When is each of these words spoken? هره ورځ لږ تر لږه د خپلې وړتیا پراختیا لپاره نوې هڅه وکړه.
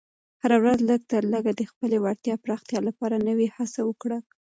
هره 0.43 0.57
ورځ 0.63 0.79
لږ 0.89 1.01
تر 1.11 1.23
لږه 1.33 1.51
د 1.55 1.61
خپلې 1.71 1.97
وړتیا 2.03 2.35
پراختیا 2.43 2.79
لپاره 2.87 3.15
نوې 3.27 3.47
هڅه 3.57 3.81
وکړه. 3.89 4.17